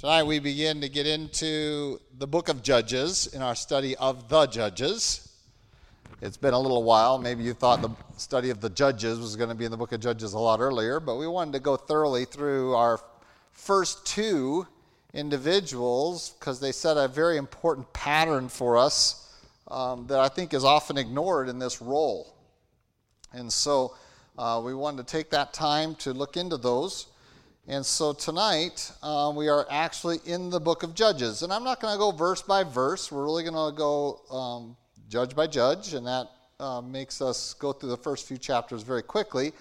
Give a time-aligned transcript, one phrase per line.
[0.00, 4.46] Tonight we begin to get into the book of Judges in our study of the
[4.46, 5.30] Judges.
[6.22, 7.18] It's been a little while.
[7.18, 9.92] Maybe you thought the study of the Judges was going to be in the book
[9.92, 12.98] of Judges a lot earlier, but we wanted to go thoroughly through our
[13.52, 14.66] first two
[15.12, 19.30] individuals because they set a very important pattern for us
[19.68, 22.34] um, that I think is often ignored in this role.
[23.34, 23.94] And so
[24.38, 27.08] uh, we wanted to take that time to look into those.
[27.70, 31.42] And so tonight um, we are actually in the book of Judges.
[31.42, 33.12] And I'm not going to go verse by verse.
[33.12, 34.76] We're really going to go um,
[35.08, 36.26] judge by judge, and that
[36.58, 39.52] uh, makes us go through the first few chapters very quickly.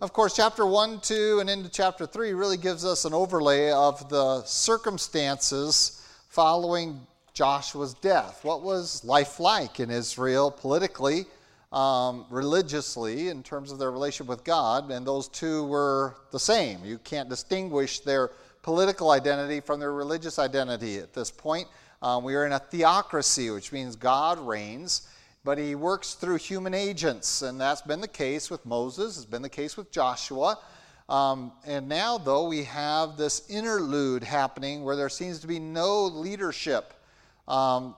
[0.00, 4.08] Of course, chapter 1, 2, and into chapter 3 really gives us an overlay of
[4.08, 6.98] the circumstances following
[7.34, 8.42] Joshua's death.
[8.42, 11.26] What was life like in Israel politically?
[11.72, 16.84] Um, religiously in terms of their relationship with God, and those two were the same.
[16.84, 18.30] You can't distinguish their
[18.62, 21.68] political identity from their religious identity at this point.
[22.02, 25.08] Um, we are in a theocracy, which means God reigns,
[25.44, 29.42] but he works through human agents, and that's been the case with Moses, it's been
[29.42, 30.58] the case with Joshua.
[31.08, 36.04] Um, and now, though, we have this interlude happening where there seems to be no
[36.04, 36.94] leadership.
[37.48, 37.96] Um,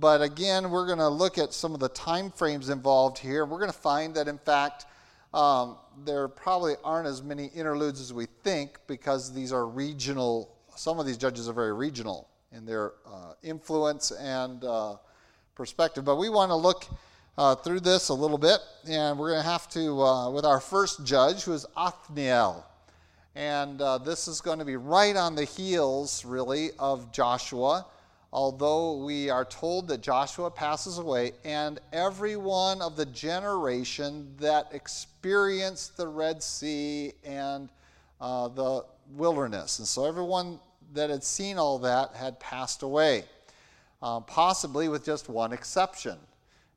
[0.00, 3.44] but again, we're going to look at some of the time frames involved here.
[3.44, 4.86] We're going to find that, in fact,
[5.34, 10.56] um, there probably aren't as many interludes as we think because these are regional.
[10.76, 14.96] Some of these judges are very regional in their uh, influence and uh,
[15.54, 16.06] perspective.
[16.06, 16.86] But we want to look
[17.36, 20.60] uh, through this a little bit, and we're going to have to, uh, with our
[20.60, 22.64] first judge, who is Othniel.
[23.34, 27.84] And uh, this is going to be right on the heels, really, of Joshua
[28.32, 34.68] although we are told that Joshua passes away, and every one of the generation that
[34.72, 37.68] experienced the Red Sea and
[38.20, 39.78] uh, the wilderness.
[39.78, 40.58] And so everyone
[40.94, 43.24] that had seen all that had passed away,
[44.02, 46.18] uh, possibly with just one exception,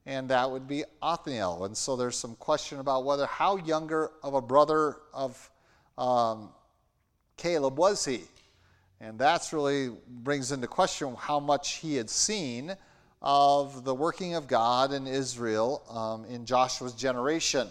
[0.05, 1.65] and that would be Othniel.
[1.65, 5.49] And so there's some question about whether how younger of a brother of
[5.97, 6.49] um,
[7.37, 8.21] Caleb was he.
[9.05, 9.91] And that's really
[10.23, 12.75] brings into question how much he had seen
[13.21, 17.67] of the working of God in Israel um, in Joshua's generation.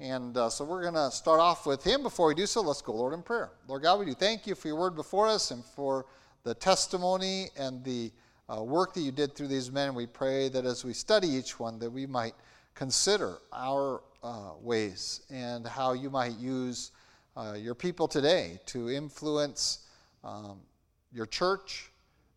[0.00, 2.02] And uh, so we're going to start off with him.
[2.02, 3.50] Before we do so, let's go, Lord, in prayer.
[3.68, 6.06] Lord God, we do thank you for your word before us and for
[6.42, 8.10] the testimony and the
[8.48, 9.94] uh, work that you did through these men.
[9.94, 12.34] We pray that as we study each one, that we might
[12.74, 16.90] consider our uh, ways and how you might use
[17.36, 19.83] uh, your people today to influence
[20.24, 20.58] um,
[21.12, 21.90] your church,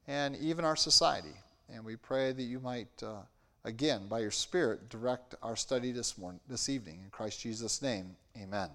[0.07, 1.33] and even our society.
[1.73, 3.21] And we pray that you might, uh,
[3.65, 7.01] again, by your Spirit, direct our study this morning, this evening.
[7.03, 8.69] In Christ Jesus' name, amen.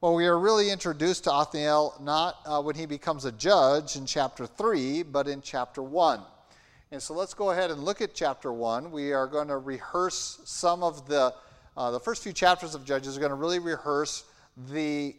[0.00, 4.04] Well, we are really introduced to Othniel not uh, when he becomes a judge in
[4.04, 6.20] chapter 3, but in chapter 1.
[6.92, 8.92] And so let's go ahead and look at chapter 1.
[8.92, 11.34] We are going to rehearse some of the,
[11.76, 14.24] uh, the first few chapters of Judges are going to really rehearse
[14.70, 15.16] the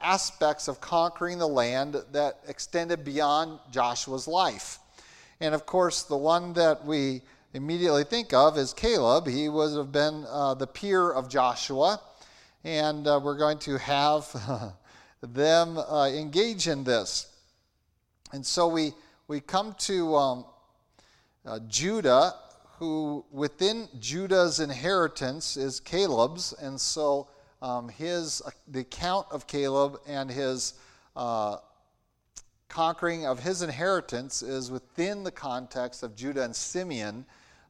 [0.00, 4.78] aspects of conquering the land that extended beyond Joshua's life.
[5.40, 7.22] And of course, the one that we
[7.54, 9.26] immediately think of is Caleb.
[9.26, 12.00] He would have been uh, the peer of Joshua,
[12.64, 14.74] and uh, we're going to have
[15.22, 17.32] them uh, engage in this.
[18.32, 18.92] And so we,
[19.26, 20.44] we come to um,
[21.46, 22.34] uh, Judah,
[22.78, 27.28] who within Judah's inheritance is Caleb's, and so
[27.60, 30.74] um, his uh, the account of Caleb and his
[31.16, 31.56] uh,
[32.68, 37.24] conquering of his inheritance is within the context of Judah and Simeon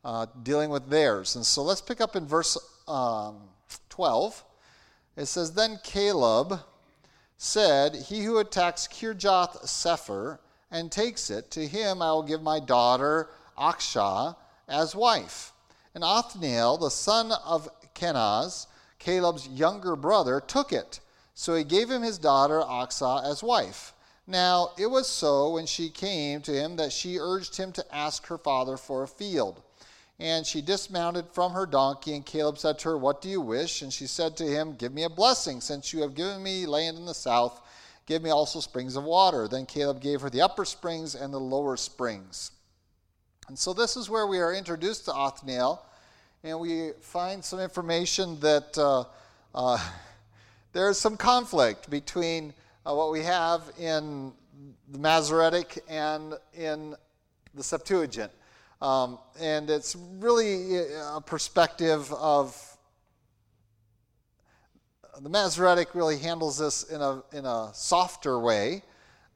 [0.04, 1.36] uh, dealing with theirs.
[1.36, 2.56] And so let's pick up in verse
[2.86, 3.36] um,
[3.88, 4.44] 12.
[5.16, 6.60] It says, Then Caleb
[7.36, 10.38] said, He who attacks Kirjath Sepher
[10.70, 14.36] and takes it, to him I will give my daughter Achsah
[14.68, 15.52] as wife.
[15.94, 18.66] And Othniel, the son of Kenaz,
[18.98, 21.00] Caleb's younger brother, took it.
[21.34, 23.92] So he gave him his daughter Achsah as wife.
[24.26, 28.26] Now it was so when she came to him that she urged him to ask
[28.26, 29.62] her father for a field.
[30.20, 33.82] And she dismounted from her donkey, and Caleb said to her, What do you wish?
[33.82, 36.98] And she said to him, Give me a blessing, since you have given me land
[36.98, 37.60] in the south.
[38.04, 39.46] Give me also springs of water.
[39.46, 42.50] Then Caleb gave her the upper springs and the lower springs.
[43.46, 45.84] And so this is where we are introduced to Othniel
[46.44, 49.04] and we find some information that uh,
[49.54, 49.78] uh,
[50.72, 52.54] there's some conflict between
[52.86, 54.32] uh, what we have in
[54.90, 56.94] the Masoretic and in
[57.54, 58.32] the Septuagint.
[58.80, 62.76] Um, and it's really a perspective of
[65.20, 68.82] the Masoretic really handles this in a, in a softer way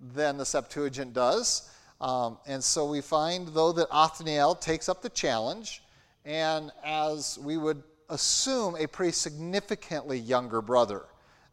[0.00, 1.68] than the Septuagint does.
[2.00, 5.81] Um, and so we find, though, that Othniel takes up the challenge,
[6.24, 11.04] and as we would assume, a pretty significantly younger brother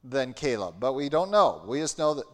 [0.04, 0.76] than Caleb.
[0.80, 1.64] But we don't know.
[1.66, 2.26] We just know that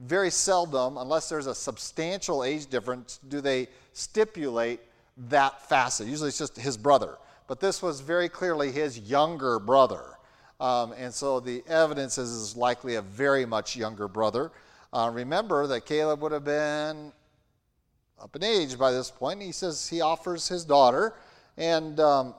[0.00, 4.80] very seldom, unless there's a substantial age difference, do they stipulate
[5.16, 6.06] that facet.
[6.06, 7.16] Usually it's just his brother.
[7.46, 10.18] But this was very clearly his younger brother.
[10.60, 14.50] Um, and so the evidence is, is likely a very much younger brother.
[14.92, 17.12] Uh, remember that Caleb would have been
[18.20, 19.42] up in age by this point.
[19.42, 21.14] He says he offers his daughter,
[21.56, 22.34] and um,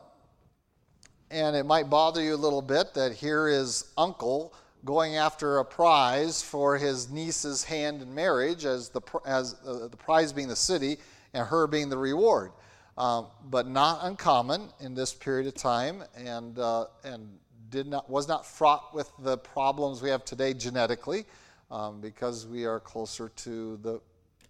[1.31, 4.53] and it might bother you a little bit that here is uncle
[4.85, 9.97] going after a prize for his niece's hand in marriage, as the as uh, the
[9.97, 10.97] prize being the city
[11.33, 12.51] and her being the reward.
[12.97, 17.27] Um, but not uncommon in this period of time, and uh, and
[17.69, 21.25] did not was not fraught with the problems we have today genetically,
[21.71, 23.99] um, because we are closer to the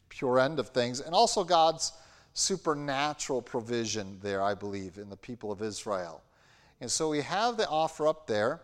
[0.09, 1.93] pure end of things, and also God's
[2.35, 6.21] supernatural provision there, I believe, in the people of Israel.
[6.81, 8.59] And so we have the offer up there,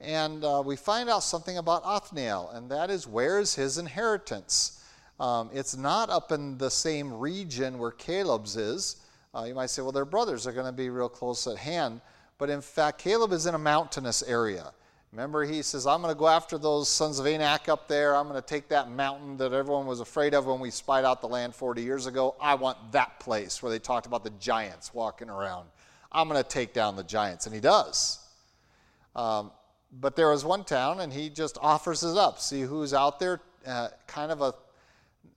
[0.00, 4.84] and uh, we find out something about Othniel, and that is where's his inheritance?
[5.18, 8.96] Um, it's not up in the same region where Caleb's is.
[9.34, 12.00] Uh, you might say, well, their brothers are going to be real close at hand.
[12.38, 14.72] But in fact, Caleb is in a mountainous area.
[15.16, 18.14] Remember, he says, I'm going to go after those sons of Anak up there.
[18.14, 21.22] I'm going to take that mountain that everyone was afraid of when we spied out
[21.22, 22.36] the land 40 years ago.
[22.38, 25.68] I want that place where they talked about the giants walking around.
[26.12, 27.46] I'm going to take down the giants.
[27.46, 28.18] And he does.
[29.14, 29.52] Um,
[29.90, 32.38] but there was one town, and he just offers it up.
[32.38, 33.40] See who's out there.
[33.66, 34.52] Uh, kind of a,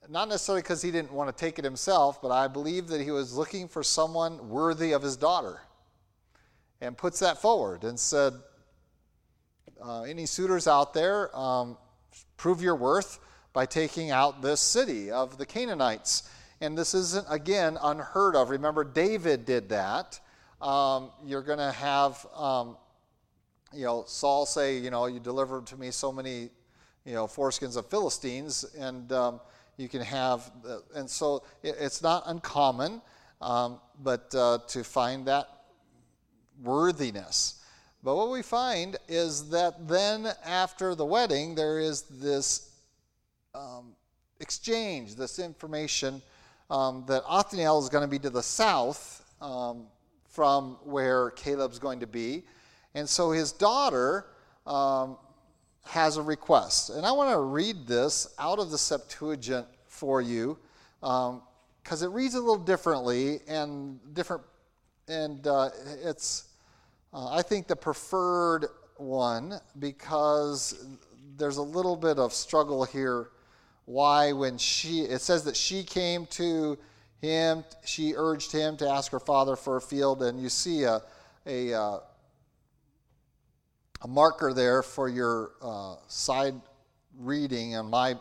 [0.09, 3.11] not necessarily because he didn't want to take it himself, but I believe that he
[3.11, 5.61] was looking for someone worthy of his daughter.
[6.81, 8.33] And puts that forward and said,
[9.83, 11.77] uh, any suitors out there, um,
[12.37, 13.19] prove your worth
[13.53, 16.29] by taking out this city of the Canaanites.
[16.61, 18.49] And this isn't, again, unheard of.
[18.49, 20.19] Remember, David did that.
[20.61, 22.77] Um, you're going to have, um,
[23.73, 26.49] you know, Saul say, you know, you delivered to me so many,
[27.05, 29.39] you know, foreskins of Philistines, and um,
[29.77, 30.51] you can have,
[30.95, 33.01] and so it, it's not uncommon,
[33.41, 35.47] um, but uh, to find that
[36.61, 37.58] worthiness.
[38.03, 42.71] But what we find is that then after the wedding, there is this
[43.53, 43.93] um,
[44.39, 46.21] exchange, this information
[46.69, 49.87] um, that Othniel is going to be to the south um,
[50.29, 52.43] from where Caleb's going to be.
[52.95, 54.27] And so his daughter
[54.65, 55.17] um,
[55.83, 56.91] has a request.
[56.91, 60.57] And I want to read this out of the Septuagint for you
[61.01, 64.43] because um, it reads a little differently and different,
[65.07, 65.69] and uh,
[66.03, 66.48] it's
[67.13, 68.67] uh, I think the preferred
[68.97, 70.85] one because
[71.37, 73.29] there's a little bit of struggle here.
[73.85, 76.77] Why, when she, it says that she came to
[77.21, 81.01] him, she urged him to ask her father for a field, and you see a,
[81.45, 81.99] a, uh,
[84.01, 86.53] a marker there for your uh, side
[87.17, 88.15] reading on my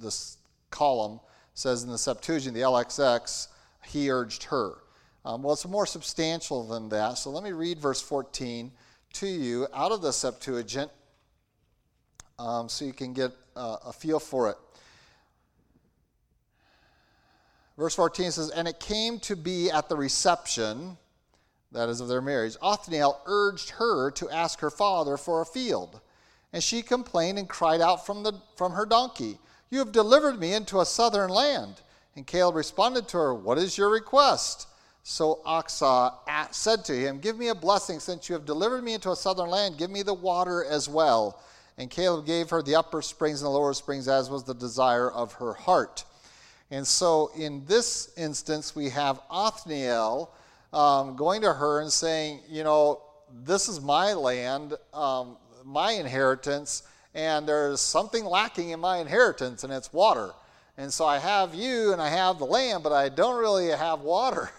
[0.00, 0.38] this
[0.70, 1.20] column
[1.54, 3.48] says in the Septuagint, the LXX,
[3.84, 4.76] he urged her.
[5.24, 7.18] Um, well, it's more substantial than that.
[7.18, 8.70] So let me read verse 14
[9.14, 10.90] to you out of the Septuagint
[12.38, 14.56] um, so you can get uh, a feel for it.
[17.76, 20.96] Verse 14 says, And it came to be at the reception,
[21.72, 26.00] that is of their marriage, Othniel urged her to ask her father for a field.
[26.52, 29.38] And she complained and cried out from, the, from her donkey,
[29.70, 31.82] You have delivered me into a southern land.
[32.16, 34.66] And Caleb responded to her, What is your request?
[35.10, 39.10] So Achsah said to him, Give me a blessing, since you have delivered me into
[39.10, 41.40] a southern land, give me the water as well.
[41.78, 45.10] And Caleb gave her the upper springs and the lower springs, as was the desire
[45.10, 46.04] of her heart.
[46.70, 50.30] And so in this instance, we have Othniel
[50.74, 53.00] um, going to her and saying, You know,
[53.46, 56.82] this is my land, um, my inheritance,
[57.14, 60.32] and there's something lacking in my inheritance, and it's water.
[60.76, 64.02] And so I have you and I have the land, but I don't really have
[64.02, 64.50] water.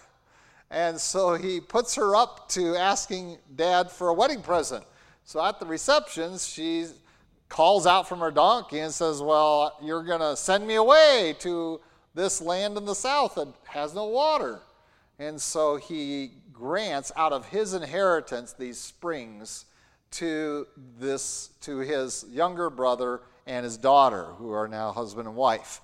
[0.70, 4.84] And so he puts her up to asking dad for a wedding present.
[5.24, 6.86] So at the receptions, she
[7.48, 11.80] calls out from her donkey and says, Well, you're going to send me away to
[12.14, 14.60] this land in the south that has no water.
[15.18, 19.66] And so he grants out of his inheritance these springs
[20.12, 20.66] to
[20.98, 25.80] this to his younger brother and his daughter who are now husband and wife.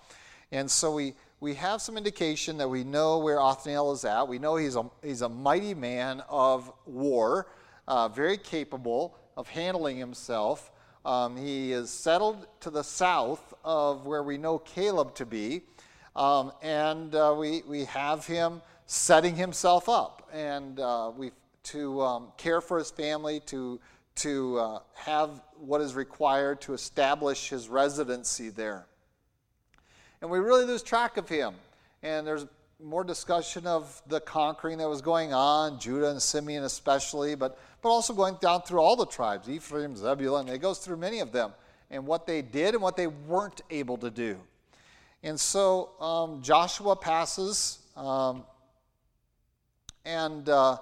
[0.52, 4.26] And so we we have some indication that we know where Othniel is at.
[4.26, 7.48] We know he's a, he's a mighty man of war,
[7.86, 10.72] uh, very capable of handling himself.
[11.04, 15.62] Um, he is settled to the south of where we know Caleb to be,
[16.16, 21.32] um, and uh, we, we have him setting himself up and uh, we,
[21.64, 23.78] to um, care for his family, to,
[24.14, 28.86] to uh, have what is required to establish his residency there.
[30.20, 31.54] And we really lose track of him.
[32.02, 32.46] And there's
[32.82, 37.88] more discussion of the conquering that was going on, Judah and Simeon especially, but, but
[37.88, 40.48] also going down through all the tribes, Ephraim, Zebulun.
[40.48, 41.52] It goes through many of them
[41.90, 44.38] and what they did and what they weren't able to do.
[45.22, 48.44] And so um, Joshua passes, um,
[50.04, 50.76] and uh,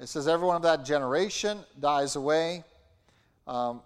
[0.00, 2.62] it says, Everyone of that generation dies away.
[3.46, 3.80] Um,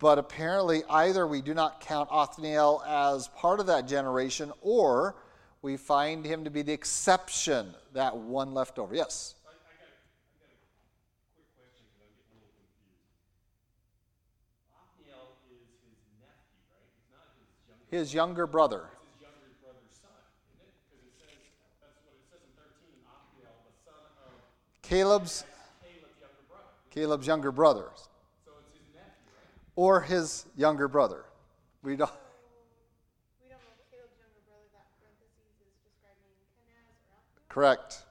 [0.00, 5.14] but apparently, either we do not count Othniel as part of that generation, or
[5.62, 8.94] we find him to be the exception, that one left over.
[8.94, 9.34] Yes?
[17.90, 18.86] His younger brother.
[19.18, 20.14] His younger brother's son,
[20.54, 20.72] isn't it?
[20.88, 21.34] Because it says,
[21.82, 22.70] that's what it says in 13,
[23.04, 24.40] Othniel, the son of
[24.80, 25.42] Caleb's,
[25.82, 26.70] Caleb's younger brother.
[26.88, 27.90] Caleb's younger brother.
[28.46, 29.50] So it's his nephew, right?
[29.80, 31.24] Or his younger brother.
[31.82, 32.10] We don't.
[37.48, 38.04] Correct.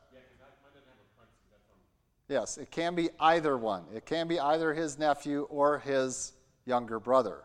[2.28, 3.84] Yes, it can be either one.
[3.94, 6.34] It can be either his nephew or his
[6.66, 7.44] younger brother,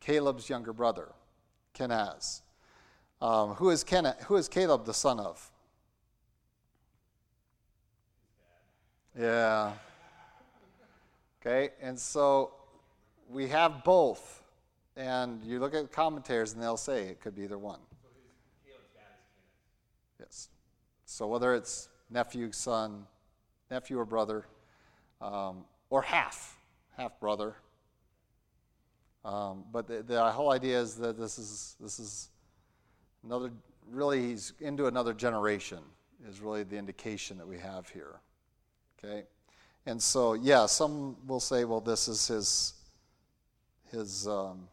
[0.00, 1.08] Caleb's younger brother,
[1.74, 2.40] Kenaz.
[3.20, 3.84] Um, who, is
[4.24, 5.50] who is Caleb the son of?
[9.18, 9.72] Yeah.
[11.42, 12.52] Okay, and so
[13.30, 14.42] we have both.
[14.96, 17.80] And you look at commentators and they'll say it could be either one.
[20.18, 20.48] Yes.
[21.06, 23.06] So whether it's nephew, son,
[23.70, 24.44] nephew or brother,
[25.20, 26.58] um, or half,
[26.96, 27.54] half brother.
[29.24, 32.30] Um, but the, the whole idea is that this is this is
[33.24, 33.50] another
[33.90, 35.78] really he's into another generation
[36.28, 38.20] is really the indication that we have here.
[38.98, 39.24] Okay,
[39.84, 42.74] and so yeah, some will say, well, this is his
[43.90, 44.68] his um,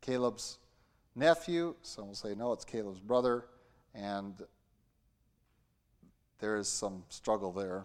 [0.00, 0.58] Caleb's
[1.14, 1.74] nephew.
[1.82, 3.44] Some will say, no, it's Caleb's brother,
[3.94, 4.34] and
[6.38, 7.84] there is some struggle there.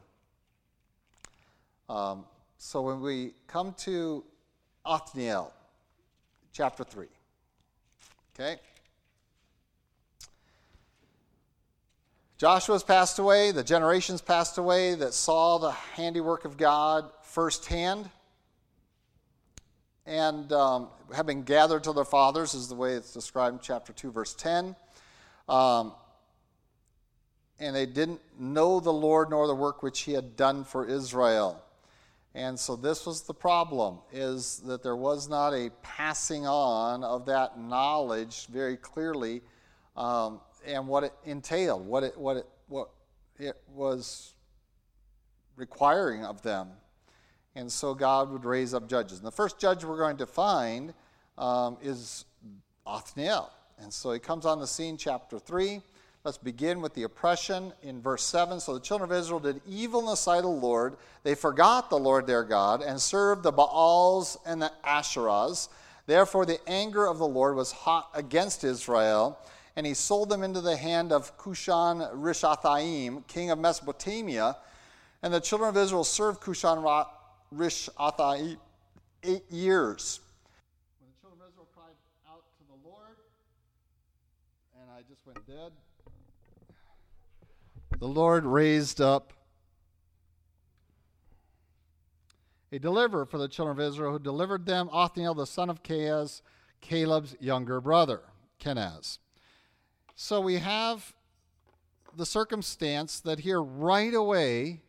[1.90, 2.26] Um,
[2.58, 4.24] so when we come to
[4.86, 5.54] Othniel,
[6.52, 7.08] chapter 3,
[8.34, 8.60] okay?
[12.38, 18.10] Joshua's passed away, the generations passed away that saw the handiwork of God firsthand.
[20.08, 24.12] And um, having gathered to their fathers, is the way it's described in chapter 2,
[24.12, 24.74] verse 10.
[25.50, 25.94] Um,
[27.60, 31.62] and they didn't know the Lord nor the work which he had done for Israel.
[32.34, 37.26] And so this was the problem is that there was not a passing on of
[37.26, 39.42] that knowledge very clearly
[39.98, 42.90] um, and what it entailed, what it, what, it, what
[43.40, 44.36] it was
[45.56, 46.70] requiring of them.
[47.58, 49.18] And so God would raise up judges.
[49.18, 50.94] And the first judge we're going to find
[51.40, 52.24] um, is
[52.86, 53.50] Othniel.
[53.82, 55.82] And so he comes on the scene, chapter 3.
[56.24, 58.60] Let's begin with the oppression in verse 7.
[58.60, 60.98] So the children of Israel did evil in the sight of the Lord.
[61.24, 65.70] They forgot the Lord their God and served the Baals and the Asherahs.
[66.06, 69.40] Therefore, the anger of the Lord was hot against Israel,
[69.76, 74.58] and he sold them into the hand of Cushan Rishathaim, king of Mesopotamia.
[75.24, 76.84] And the children of Israel served Cushan
[77.54, 78.58] Rishathaim
[79.24, 80.20] eight years.
[81.00, 81.96] When the children of Israel cried
[82.30, 83.18] out to the Lord,
[84.80, 85.72] and I just went dead
[88.00, 89.34] the Lord raised up
[92.72, 96.42] a deliverer for the children of Israel who delivered them, Othniel the son of Kenaz,
[96.82, 98.22] Caleb's younger brother,
[98.60, 99.18] Kenaz.
[100.16, 101.14] So we have
[102.16, 104.82] the circumstance that here right away,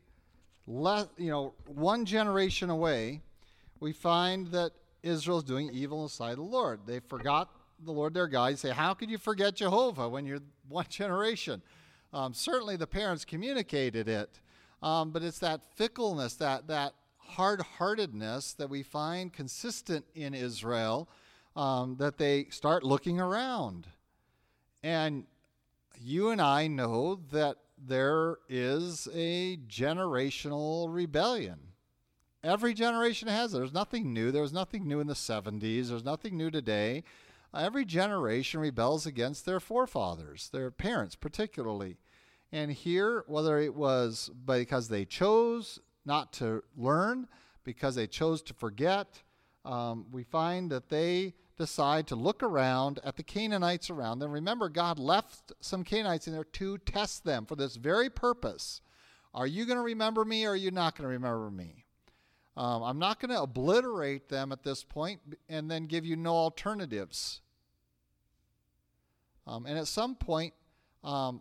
[1.16, 3.22] you know, one generation away,
[3.80, 4.72] we find that
[5.02, 6.80] Israel's doing evil in the the Lord.
[6.86, 7.48] They forgot
[7.82, 8.48] the Lord their God.
[8.48, 11.62] You say, how could you forget Jehovah when you're one generation?
[12.12, 14.40] Um, certainly the parents communicated it,
[14.82, 21.08] um, but it's that fickleness, that, that hard heartedness that we find consistent in Israel
[21.56, 23.86] um, that they start looking around.
[24.82, 25.24] And
[25.98, 27.56] you and I know that
[27.86, 31.58] there is a generational rebellion.
[32.42, 33.58] Every generation has it.
[33.58, 34.30] There's nothing new.
[34.30, 35.88] There was nothing new in the 70s.
[35.88, 37.02] There's nothing new today.
[37.54, 41.96] Every generation rebels against their forefathers, their parents particularly.
[42.52, 47.26] And here, whether it was because they chose not to learn,
[47.64, 49.22] because they chose to forget.
[49.64, 54.30] Um, we find that they decide to look around at the Canaanites around them.
[54.30, 58.80] Remember, God left some Canaanites in there to test them for this very purpose.
[59.34, 61.84] Are you going to remember me or are you not going to remember me?
[62.56, 66.32] Um, I'm not going to obliterate them at this point and then give you no
[66.32, 67.40] alternatives.
[69.46, 70.54] Um, and at some point,
[71.04, 71.40] um,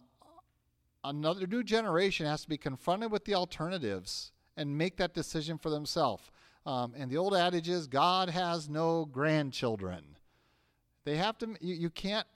[1.03, 5.69] another new generation has to be confronted with the alternatives and make that decision for
[5.69, 6.29] themselves.
[6.67, 10.03] Um, and the old adage is God has no grandchildren.
[11.05, 12.27] They have to, you, you can't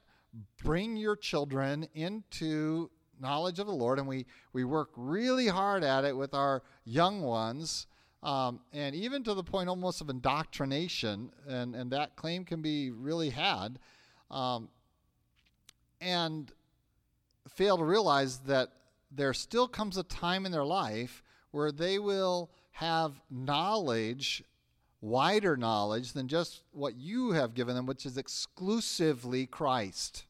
[0.64, 4.24] bring your children into knowledge of the Lord, and we,
[4.54, 7.86] we work really hard at it with our young ones,
[8.22, 12.90] um, and even to the point almost of indoctrination, and, and that claim can be
[12.90, 13.78] really had,
[14.30, 14.70] um,
[16.00, 16.52] and
[17.50, 18.70] fail to realize that
[19.10, 24.42] there still comes a time in their life where they will have knowledge,
[25.00, 30.24] wider knowledge than just what you have given them, which is exclusively Christ.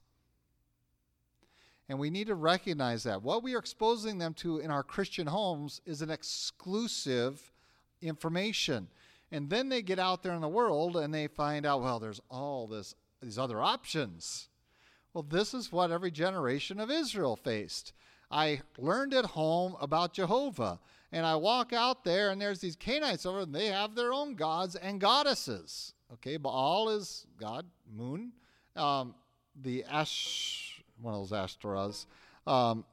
[1.88, 3.22] And we need to recognize that.
[3.22, 7.52] What we are exposing them to in our Christian homes is an exclusive
[8.00, 8.88] information.
[9.30, 12.20] And then they get out there in the world and they find out, well, there's
[12.30, 14.48] all this these other options.
[15.14, 17.92] Well, this is what every generation of Israel faced.
[18.30, 20.80] I learned at home about Jehovah
[21.12, 24.34] and I walk out there, and there's these Canaanites over, and they have their own
[24.34, 25.92] gods and goddesses.
[26.14, 28.32] Okay, Baal is God, moon.
[28.76, 29.14] Um,
[29.60, 32.06] the Ash, one of those Ashtoreths,
[32.46, 32.84] um,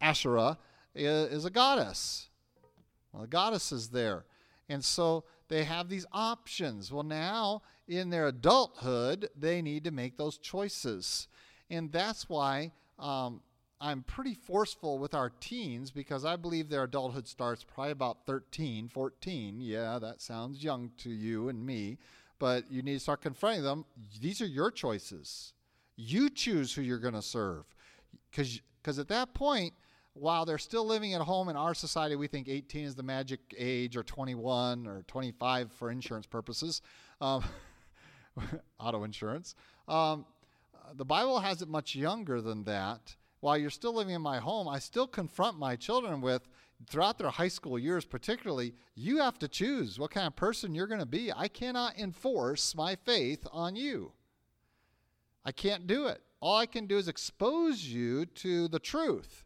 [0.00, 0.56] Asherah
[0.94, 2.28] is, is a goddess.
[3.12, 4.24] Well, the goddess is there.
[4.68, 6.92] And so they have these options.
[6.92, 11.26] Well, now in their adulthood, they need to make those choices.
[11.70, 13.40] And that's why um,
[13.80, 18.88] I'm pretty forceful with our teens because I believe their adulthood starts probably about 13,
[18.88, 19.60] 14.
[19.60, 21.98] Yeah, that sounds young to you and me,
[22.40, 23.84] but you need to start confronting them.
[24.20, 25.52] These are your choices.
[25.96, 27.64] You choose who you're going to serve.
[28.30, 29.74] Because at that point,
[30.14, 33.40] while they're still living at home in our society, we think 18 is the magic
[33.56, 36.82] age, or 21, or 25 for insurance purposes,
[37.20, 37.44] um,
[38.80, 39.54] auto insurance.
[39.86, 40.26] Um,
[40.94, 44.68] the Bible has it much younger than that while you're still living in my home,
[44.68, 46.48] I still confront my children with,
[46.88, 50.86] throughout their high school years particularly, you have to choose what kind of person you're
[50.86, 51.32] going to be.
[51.32, 54.12] I cannot enforce my faith on you.
[55.44, 56.20] I can't do it.
[56.40, 59.44] All I can do is expose you to the truth.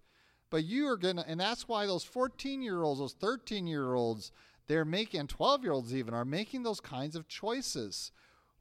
[0.51, 3.95] But you are going to, and that's why those 14 year olds, those 13 year
[3.95, 4.33] olds,
[4.67, 8.13] they're making, 12 year olds even, are making those kinds of choices.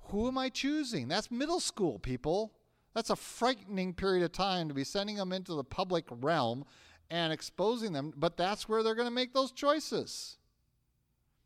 [0.05, 1.07] Who am I choosing?
[1.07, 2.53] That's middle school, people.
[2.93, 6.65] That's a frightening period of time to be sending them into the public realm
[7.09, 10.37] and exposing them, but that's where they're going to make those choices.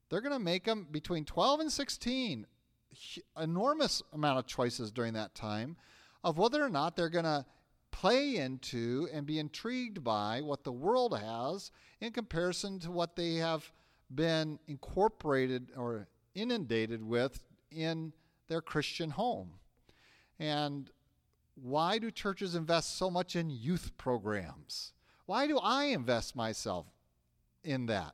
[0.09, 2.45] They're going to make them between 12 and 16,
[3.39, 5.75] enormous amount of choices during that time
[6.23, 7.45] of whether or not they're going to
[7.91, 13.35] play into and be intrigued by what the world has in comparison to what they
[13.35, 13.71] have
[14.13, 17.39] been incorporated or inundated with
[17.71, 18.13] in
[18.47, 19.51] their Christian home.
[20.39, 20.91] And
[21.55, 24.93] why do churches invest so much in youth programs?
[25.25, 26.85] Why do I invest myself
[27.63, 28.13] in that?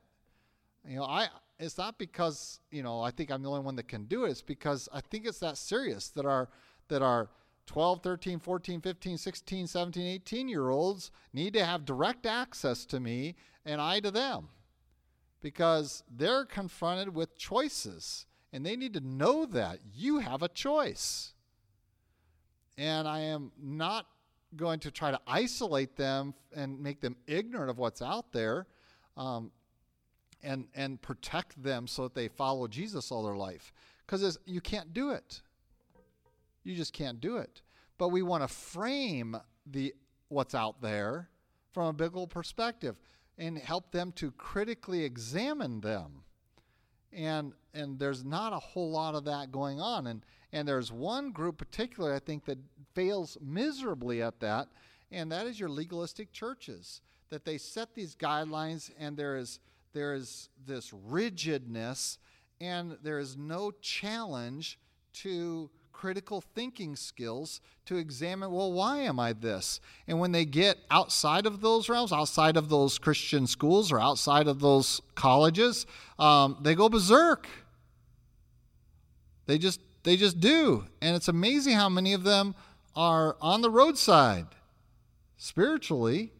[0.88, 1.28] You know, I
[1.58, 4.30] it's not because, you know, I think I'm the only one that can do it.
[4.30, 6.48] It's because I think it's that serious that our
[6.88, 7.30] that our
[7.66, 13.00] 12, 13, 14, 15, 16, 17, 18 year olds need to have direct access to
[13.00, 14.48] me and I to them.
[15.40, 21.34] Because they're confronted with choices and they need to know that you have a choice
[22.78, 24.06] and I am not
[24.56, 28.66] going to try to isolate them and make them ignorant of what's out there
[29.16, 29.50] um,
[30.42, 33.72] and, and protect them so that they follow Jesus all their life.
[34.06, 35.40] Because you can't do it.
[36.64, 37.62] You just can't do it.
[37.98, 39.94] But we want to frame the
[40.28, 41.28] what's out there
[41.72, 42.96] from a biblical perspective
[43.38, 46.22] and help them to critically examine them.
[47.12, 50.06] And and there's not a whole lot of that going on.
[50.06, 52.58] And and there's one group particularly I think that
[52.94, 54.68] fails miserably at that,
[55.10, 57.00] and that is your legalistic churches.
[57.30, 59.58] That they set these guidelines and there is
[59.92, 62.18] there is this rigidness
[62.60, 64.78] and there is no challenge
[65.12, 70.78] to critical thinking skills to examine well why am i this and when they get
[70.90, 75.86] outside of those realms outside of those christian schools or outside of those colleges
[76.18, 77.46] um, they go berserk
[79.46, 80.84] they just they just do.
[81.00, 82.54] And it's amazing how many of them
[82.94, 84.46] are on the roadside
[85.36, 86.32] spiritually.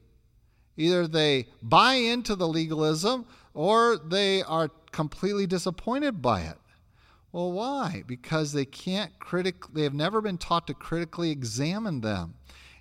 [0.76, 6.56] Either they buy into the legalism or they are completely disappointed by it.
[7.32, 8.04] Well, why?
[8.06, 12.34] Because they can't critic they have never been taught to critically examine them.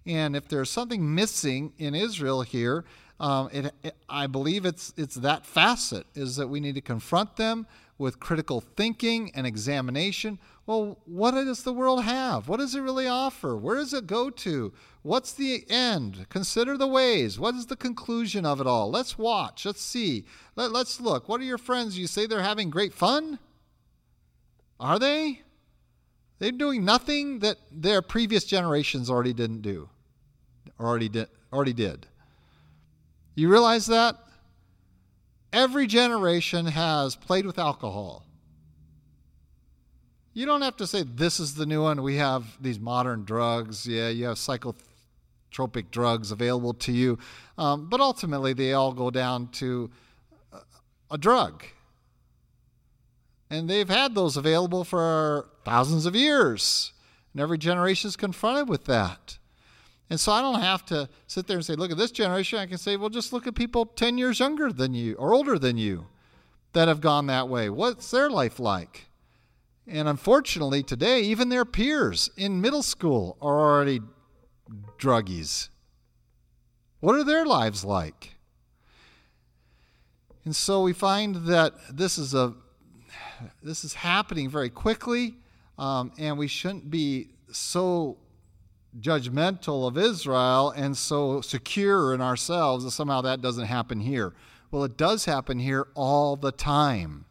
[0.06, 2.84] And if there's something missing in Israel here,
[3.20, 7.38] um, it, it, I believe it's it's that facet is that we need to confront
[7.38, 7.66] them
[7.98, 10.40] with critical thinking and examination.
[10.66, 12.48] Well, what does the world have?
[12.48, 13.58] What does it really offer?
[13.58, 14.72] Where does it go to?
[15.02, 16.28] What's the end?
[16.30, 17.40] Consider the ways.
[17.40, 18.92] What is the conclusion of it all?
[18.92, 19.66] Let's watch.
[19.66, 20.26] Let's see.
[20.56, 21.28] Let, let's look.
[21.28, 21.98] What are your friends?
[21.98, 23.40] You say they're having great fun?
[24.80, 25.42] Are they?
[26.40, 29.90] They're doing nothing that their previous generations already didn't do,
[30.80, 31.28] already did.
[31.54, 32.08] Already did.
[33.36, 34.16] You realize that?
[35.54, 38.26] Every generation has played with alcohol.
[40.34, 42.02] You don't have to say this is the new one.
[42.02, 43.86] We have these modern drugs.
[43.86, 47.20] Yeah, you have psychotropic drugs available to you.
[47.58, 49.92] Um, but ultimately, they all go down to
[51.10, 51.64] a drug.
[53.50, 56.94] And they've had those available for thousands of years.
[57.34, 59.38] And every generation is confronted with that.
[60.10, 62.60] And so I don't have to sit there and say, look at this generation.
[62.60, 65.60] I can say, well, just look at people 10 years younger than you or older
[65.60, 66.08] than you
[66.74, 67.70] that have gone that way.
[67.70, 69.08] What's their life like?
[69.88, 74.00] And unfortunately, today, even their peers in middle school are already
[74.98, 75.70] druggies.
[77.00, 78.36] What are their lives like?
[80.46, 82.54] And so we find that this is a
[83.64, 85.36] this is happening very quickly,
[85.78, 88.18] um, and we shouldn't be so
[89.00, 94.34] judgmental of Israel and so secure in ourselves that somehow that doesn't happen here.
[94.70, 97.26] Well, it does happen here all the time.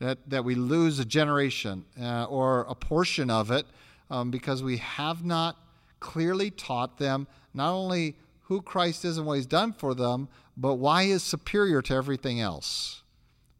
[0.00, 3.66] That, that we lose a generation uh, or a portion of it
[4.10, 5.56] um, because we have not
[6.00, 10.74] clearly taught them not only who Christ is and what he's done for them, but
[10.74, 13.02] why is superior to everything else.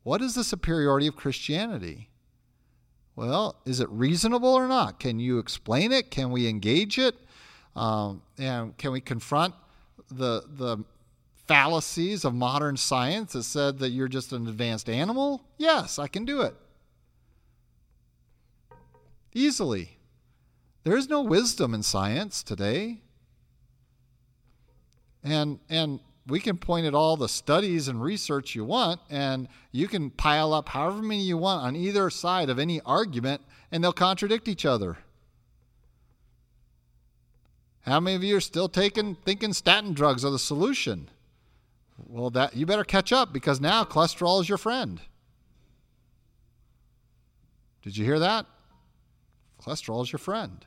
[0.03, 2.09] What is the superiority of Christianity?
[3.15, 4.99] Well, is it reasonable or not?
[4.99, 6.11] Can you explain it?
[6.11, 7.15] Can we engage it?
[7.77, 9.55] Um, and can we confront
[10.11, 10.79] the the
[11.51, 15.43] fallacies of modern science that said that you're just an advanced animal?
[15.59, 16.55] Yes, I can do it.
[19.35, 19.99] Easily.
[20.85, 23.01] There is no wisdom in science today.
[25.25, 29.89] And and we can point at all the studies and research you want, and you
[29.89, 33.93] can pile up however many you want on either side of any argument, and they'll
[33.93, 34.99] contradict each other.
[37.81, 41.11] How many of you are still taking thinking statin drugs are the solution?
[42.07, 45.01] Well, that you better catch up because now cholesterol is your friend.
[47.83, 48.47] Did you hear that?
[49.63, 50.65] Cholesterol is your friend.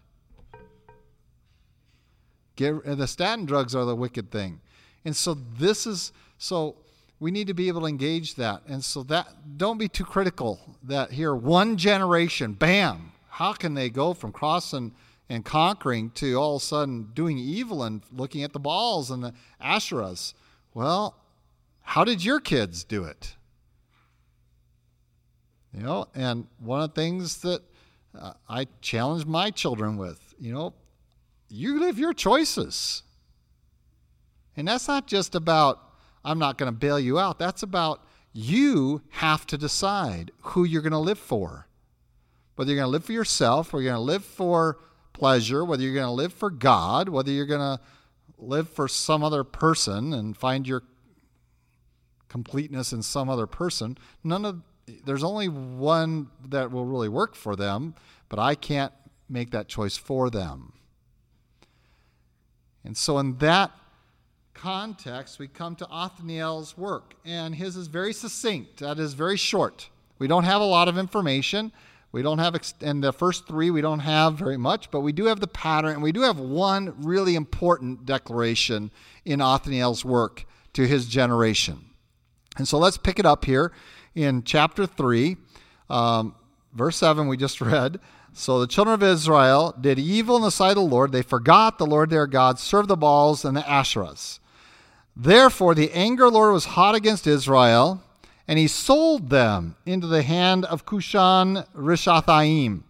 [2.55, 4.61] Get, the statin drugs are the wicked thing.
[5.05, 6.75] And so this is so
[7.19, 8.63] we need to be able to engage that.
[8.67, 13.89] And so that don't be too critical that here one generation, bam, how can they
[13.89, 14.93] go from crossing
[15.29, 19.23] and conquering to all of a sudden doing evil and looking at the Baals and
[19.23, 20.33] the Asherahs?
[20.73, 21.15] Well,
[21.83, 23.35] how did your kids do it?
[25.73, 27.61] You know, and one of the things that
[28.17, 30.73] uh, I challenge my children with, you know,
[31.49, 33.03] you live your choices.
[34.55, 35.79] And that's not just about,
[36.23, 37.39] I'm not going to bail you out.
[37.39, 41.67] That's about you have to decide who you're going to live for.
[42.55, 44.77] Whether you're going to live for yourself, or you're going to live for
[45.11, 47.79] pleasure, whether you're going to live for God, whether you're going to
[48.37, 50.83] live for some other person and find your
[52.33, 53.95] completeness in some other person.
[54.23, 54.63] None of
[55.05, 57.93] there's only one that will really work for them,
[58.27, 58.91] but I can't
[59.29, 60.73] make that choice for them.
[62.83, 63.71] And so in that
[64.55, 68.79] context, we come to Othniel's work, and his is very succinct.
[68.79, 69.89] That is very short.
[70.17, 71.71] We don't have a lot of information.
[72.11, 75.25] We don't have, and the first three, we don't have very much, but we do
[75.25, 78.89] have the pattern, and we do have one really important declaration
[79.23, 81.92] in Othniel's work to his generation.
[82.57, 83.71] And so let's pick it up here
[84.15, 85.37] in chapter 3,
[85.89, 86.35] um,
[86.73, 87.99] verse 7, we just read.
[88.33, 91.11] So the children of Israel did evil in the sight of the Lord.
[91.11, 94.39] They forgot the Lord their God, served the Baals and the Asherahs.
[95.15, 98.01] Therefore, the anger of the Lord was hot against Israel,
[98.47, 102.81] and he sold them into the hand of Cushan Rishathaim,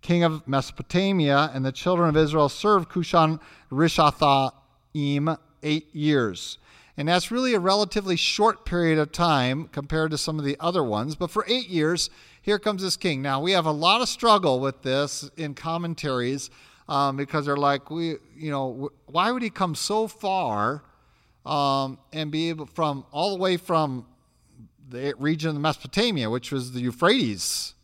[0.00, 3.40] king of Mesopotamia, and the children of Israel served Cushan
[3.72, 6.58] Rishathaim eight years.
[6.96, 10.84] And that's really a relatively short period of time compared to some of the other
[10.84, 11.16] ones.
[11.16, 12.10] But for eight years,
[12.42, 13.22] here comes this king.
[13.22, 16.50] Now, we have a lot of struggle with this in commentaries
[16.88, 20.82] um, because they're like, we, you know, why would he come so far
[21.46, 24.06] um, and be able from all the way from
[24.88, 27.74] the region of Mesopotamia, which was the Euphrates.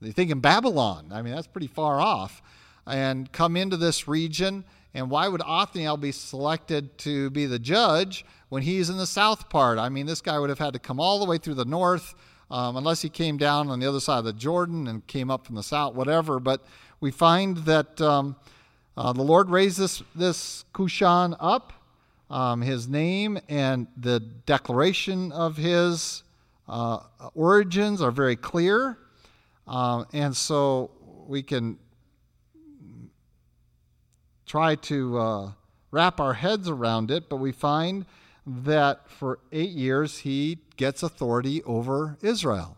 [0.00, 1.10] They think in Babylon.
[1.12, 2.42] I mean, that's pretty far off.
[2.86, 4.64] And come into this region.
[4.96, 9.50] And why would Othniel be selected to be the judge when he's in the south
[9.50, 9.78] part?
[9.78, 12.14] I mean, this guy would have had to come all the way through the north,
[12.50, 15.44] um, unless he came down on the other side of the Jordan and came up
[15.44, 16.40] from the south, whatever.
[16.40, 16.64] But
[17.00, 18.36] we find that um,
[18.96, 21.74] uh, the Lord raised this, this Cushan up
[22.30, 26.22] um, his name and the declaration of his
[26.70, 27.00] uh,
[27.34, 28.96] origins are very clear.
[29.66, 30.90] Um, and so
[31.26, 31.78] we can
[34.46, 35.50] try to uh,
[35.90, 38.06] wrap our heads around it, but we find
[38.46, 42.76] that for eight years he gets authority over Israel.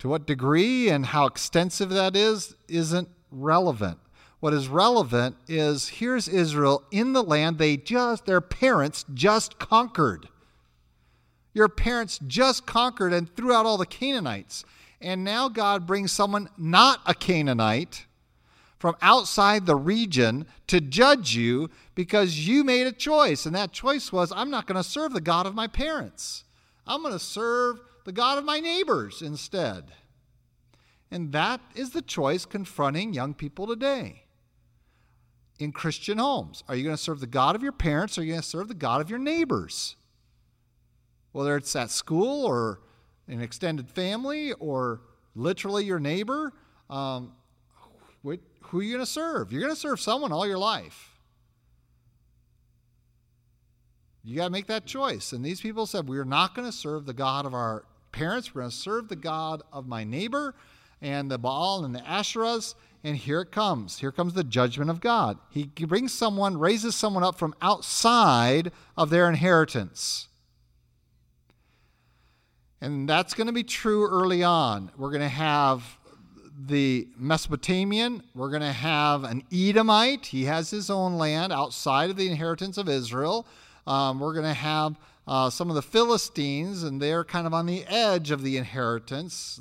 [0.00, 3.98] To what degree and how extensive that is isn't relevant.
[4.40, 10.28] What is relevant is here's Israel in the land they just, their parents just conquered.
[11.54, 14.64] Your parents just conquered and threw out all the Canaanites.
[15.00, 18.04] And now God brings someone not a Canaanite
[18.84, 23.46] from outside the region to judge you because you made a choice.
[23.46, 26.44] And that choice was I'm not going to serve the God of my parents,
[26.86, 29.84] I'm going to serve the God of my neighbors instead.
[31.10, 34.24] And that is the choice confronting young people today
[35.58, 36.62] in Christian homes?
[36.68, 38.46] Are you going to serve the God of your parents or are you going to
[38.46, 39.96] serve the God of your neighbors?
[41.32, 42.80] Whether it's at school or
[43.28, 45.00] an extended family or
[45.34, 46.52] literally your neighbor,
[46.90, 47.32] um,
[48.66, 49.52] who are you going to serve?
[49.52, 51.14] You're going to serve someone all your life.
[54.24, 55.32] You got to make that choice.
[55.32, 58.54] And these people said, We're not going to serve the God of our parents.
[58.54, 60.54] We're going to serve the God of my neighbor
[61.02, 62.74] and the Baal and the Asherahs.
[63.02, 63.98] And here it comes.
[63.98, 65.38] Here comes the judgment of God.
[65.50, 70.28] He brings someone, raises someone up from outside of their inheritance.
[72.80, 74.90] And that's going to be true early on.
[74.96, 75.98] We're going to have
[76.56, 80.26] the Mesopotamian, we're going to have an Edomite.
[80.26, 83.46] He has his own land outside of the inheritance of Israel.
[83.86, 87.66] Um, we're going to have uh, some of the Philistines, and they're kind of on
[87.66, 89.60] the edge of the inheritance,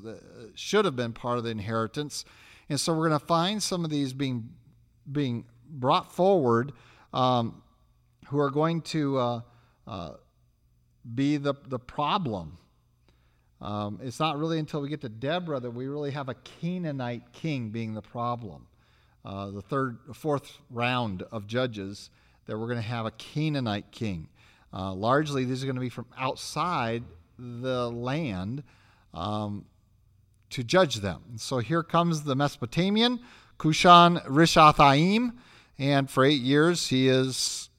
[0.55, 2.25] should have been part of the inheritance.
[2.69, 4.49] And so we're going to find some of these being,
[5.11, 6.73] being brought forward
[7.11, 7.63] um,
[8.27, 9.41] who are going to uh,
[9.87, 10.11] uh,
[11.15, 12.57] be the, the problem.
[13.63, 17.31] Um, it's not really until we get to Deborah that we really have a Canaanite
[17.31, 18.67] king being the problem.
[19.23, 22.09] Uh, the third, fourth round of judges
[22.45, 24.27] that we're going to have a Canaanite king.
[24.73, 27.03] Uh, largely, these are going to be from outside
[27.39, 28.63] the land.
[29.13, 29.65] Um,
[30.49, 31.23] to judge them.
[31.37, 33.19] so here comes the Mesopotamian,
[33.57, 35.33] Cushan Rishathaim,
[35.79, 37.69] and for eight years he is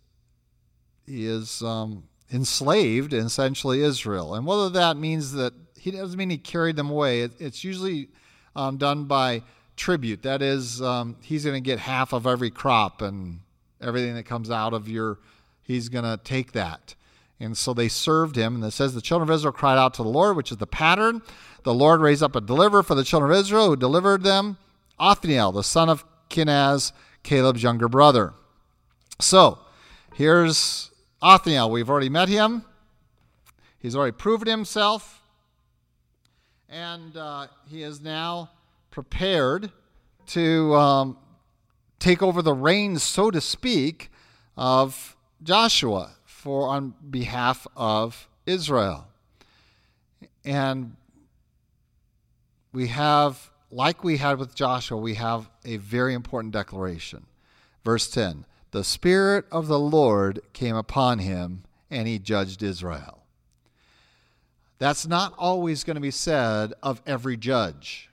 [1.06, 4.34] he is um, enslaved essentially Israel.
[4.34, 5.52] And whether that means that
[5.84, 8.08] he doesn't mean he carried them away, it, it's usually
[8.56, 9.42] um, done by
[9.76, 10.22] tribute.
[10.22, 13.40] That is, um, he's going to get half of every crop and
[13.82, 15.18] everything that comes out of your,
[15.62, 16.94] he's going to take that.
[17.38, 18.54] And so they served him.
[18.54, 20.66] And it says the children of Israel cried out to the Lord, which is the
[20.66, 21.20] pattern.
[21.64, 24.56] The Lord raised up a deliverer for the children of Israel who delivered them,
[24.98, 26.92] Othniel, the son of Kenaz,
[27.22, 28.32] Caleb's younger brother.
[29.20, 29.58] So
[30.14, 31.70] here's Othniel.
[31.70, 32.64] We've already met him,
[33.78, 35.20] he's already proven himself.
[36.68, 38.50] And uh, he is now
[38.90, 39.70] prepared
[40.26, 41.18] to um,
[41.98, 44.10] take over the reins, so to speak,
[44.56, 49.08] of Joshua for on behalf of Israel.
[50.44, 50.96] And
[52.72, 57.26] we have, like we had with Joshua, we have a very important declaration.
[57.84, 63.23] Verse 10 The Spirit of the Lord came upon him, and he judged Israel.
[64.78, 68.10] That's not always going to be said of every judge.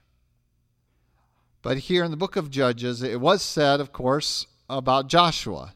[1.61, 5.73] But here in the book of Judges, it was said, of course, about Joshua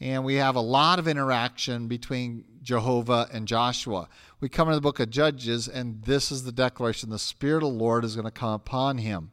[0.00, 4.08] and we have a lot of interaction between Jehovah and Joshua.
[4.38, 7.72] We come into the book of Judges, and this is the declaration the Spirit of
[7.72, 9.30] the Lord is going to come upon him.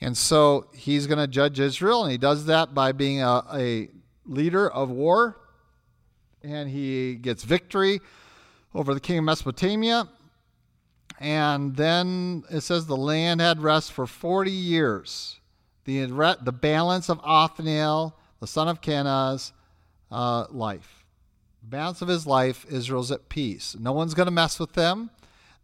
[0.00, 3.88] And so he's going to judge Israel, and he does that by being a, a
[4.24, 5.36] leader of war,
[6.42, 8.00] and he gets victory
[8.74, 10.08] over the king of Mesopotamia.
[11.18, 15.40] And then it says the land had rest for 40 years.
[15.84, 16.06] The,
[16.42, 19.52] the balance of Othniel, the son of Kenaz,
[20.10, 21.04] uh, life.
[21.62, 23.76] The balance of his life, Israel's at peace.
[23.78, 25.10] No one's going to mess with them.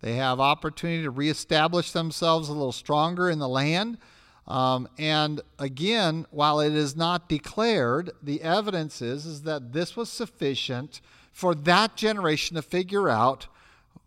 [0.02, 3.98] They have opportunity to reestablish themselves a little stronger in the land.
[4.46, 10.08] Um, and again, while it is not declared, the evidence is, is that this was
[10.10, 11.00] sufficient
[11.36, 13.46] for that generation to figure out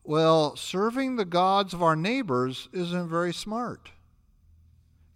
[0.03, 3.91] well, serving the gods of our neighbors isn't very smart.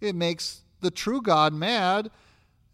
[0.00, 2.12] It makes the true God mad,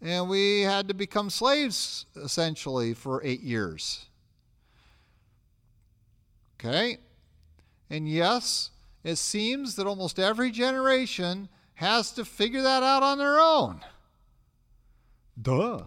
[0.02, 4.04] and we had to become slaves essentially for eight years.
[6.58, 6.98] Okay?
[7.88, 8.72] And yes,
[9.02, 13.80] it seems that almost every generation has to figure that out on their own.
[15.40, 15.84] Duh.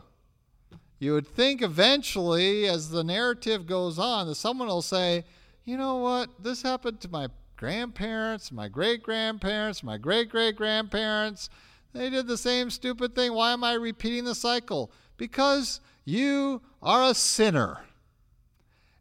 [1.04, 5.26] You would think eventually, as the narrative goes on, that someone will say,
[5.66, 6.30] you know what?
[6.42, 11.50] This happened to my grandparents, my great grandparents, my great great grandparents.
[11.92, 13.34] They did the same stupid thing.
[13.34, 14.94] Why am I repeating the cycle?
[15.18, 17.82] Because you are a sinner.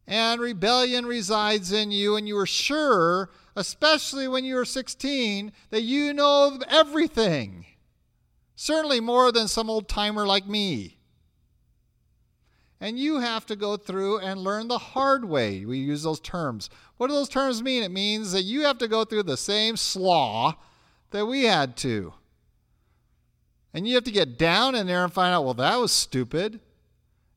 [0.05, 5.83] And rebellion resides in you, and you are sure, especially when you are 16, that
[5.83, 7.65] you know everything.
[8.57, 10.99] Certainly more than some old timer like me
[12.83, 15.65] and you have to go through and learn the hard way.
[15.65, 16.69] We use those terms.
[16.97, 17.85] What do those terms mean?
[17.85, 20.57] It means that you have to go through the same slaw
[21.13, 22.13] that we had to.
[23.73, 26.59] And you have to get down in there and find out, well, that was stupid.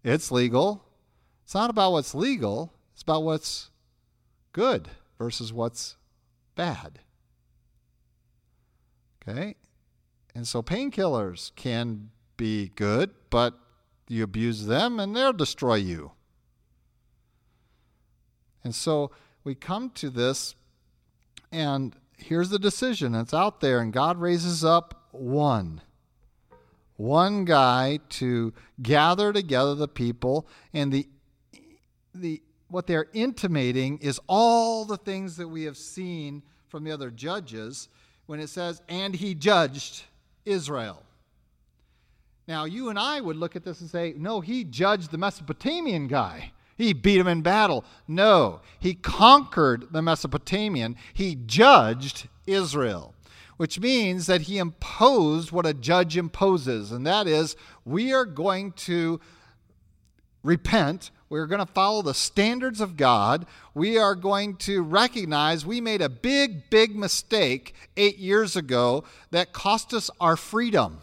[0.03, 0.85] It's legal.
[1.43, 3.71] It's not about what's legal, it's about what's
[4.53, 5.97] good versus what's
[6.55, 6.99] bad.
[9.21, 9.55] Okay?
[10.35, 13.57] And so painkillers can be good, but
[14.07, 16.11] you abuse them and they'll destroy you.
[18.63, 19.11] And so
[19.43, 20.55] we come to this,
[21.51, 23.15] and here's the decision.
[23.15, 25.81] It's out there, and God raises up one.
[26.97, 31.07] One guy to gather together the people, and the
[32.13, 37.09] the what they're intimating is all the things that we have seen from the other
[37.09, 37.87] judges
[38.27, 40.03] when it says, and he judged
[40.45, 41.01] Israel.
[42.47, 46.07] Now, you and I would look at this and say, no, he judged the Mesopotamian
[46.07, 46.51] guy.
[46.79, 47.83] He beat him in battle.
[48.07, 50.95] No, he conquered the Mesopotamian.
[51.13, 53.13] He judged Israel,
[53.57, 58.71] which means that he imposed what a judge imposes, and that is we are going
[58.87, 59.19] to
[60.41, 61.11] repent.
[61.27, 63.45] We're going to follow the standards of God.
[63.73, 69.51] We are going to recognize we made a big, big mistake eight years ago that
[69.51, 71.01] cost us our freedom.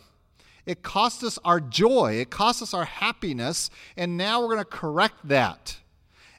[0.67, 4.65] It cost us our joy, it cost us our happiness, and now we're going to
[4.65, 5.79] correct that.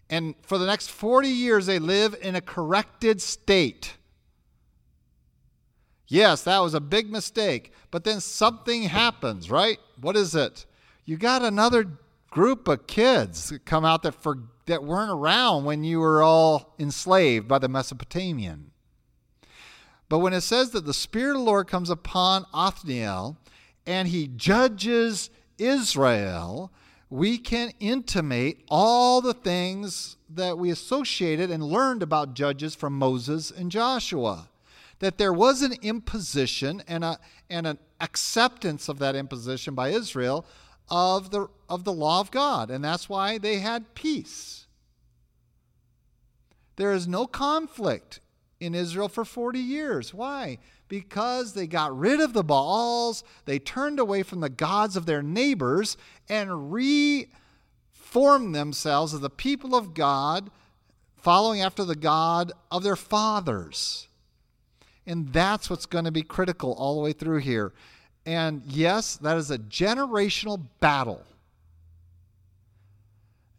[0.10, 3.96] And for the next 40 years, they live in a corrected state.
[6.08, 9.80] Yes, that was a big mistake, but then something happens, right?
[10.00, 10.66] What is it?
[11.06, 11.86] You got another
[12.30, 16.76] group of kids that come out that, for, that weren't around when you were all
[16.80, 18.72] enslaved by the Mesopotamian.
[20.10, 23.38] But when it says that the Spirit of the Lord comes upon Othniel
[23.88, 26.72] and he judges Israel,
[27.10, 33.50] we can intimate all the things that we associated and learned about judges from Moses
[33.50, 34.50] and Joshua.
[35.00, 37.18] That there was an imposition and, a,
[37.50, 40.46] and an acceptance of that imposition by Israel
[40.90, 42.70] of the, of the law of God.
[42.70, 44.66] And that's why they had peace.
[46.76, 48.20] There is no conflict
[48.60, 50.14] in Israel for 40 years.
[50.14, 50.58] Why?
[50.88, 55.22] Because they got rid of the Baals, they turned away from the gods of their
[55.22, 55.98] neighbors,
[56.30, 60.50] and reformed themselves as the people of God,
[61.16, 64.08] following after the God of their fathers.
[65.06, 67.74] And that's what's going to be critical all the way through here.
[68.26, 71.24] And yes, that is a generational battle.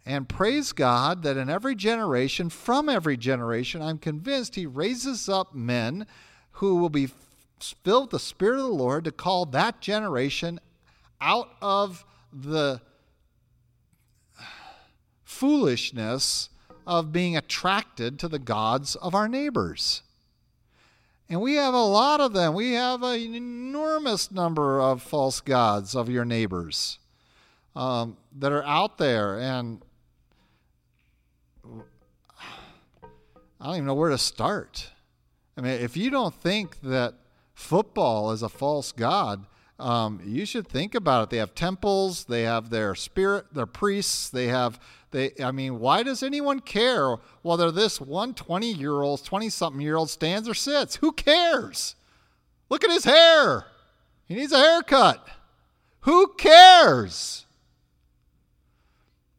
[0.04, 5.54] And praise God that in every generation, from every generation, I'm convinced He raises up
[5.54, 6.06] men
[6.58, 7.08] who will be
[7.84, 10.58] filled with the Spirit of the Lord to call that generation
[11.20, 12.80] out of the
[15.22, 16.48] foolishness
[16.84, 20.02] of being attracted to the gods of our neighbors.
[21.28, 22.54] And we have a lot of them.
[22.54, 26.98] We have an enormous number of false gods of your neighbors
[27.76, 29.38] um, that are out there.
[29.38, 29.80] And
[33.60, 34.90] I don't even know where to start.
[35.58, 37.14] I mean, if you don't think that
[37.52, 39.44] football is a false god,
[39.80, 41.30] um, you should think about it.
[41.30, 44.78] They have temples, they have their spirit, their priests, they have
[45.10, 45.32] they.
[45.42, 49.96] I mean, why does anyone care whether this one 20 year old, 20 something year
[49.96, 50.96] old stands or sits?
[50.96, 51.96] Who cares?
[52.70, 53.66] Look at his hair.
[54.26, 55.26] He needs a haircut.
[56.02, 57.46] Who cares?